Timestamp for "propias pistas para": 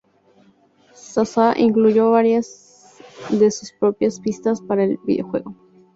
3.71-4.83